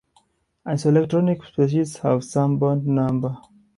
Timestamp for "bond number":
2.57-3.37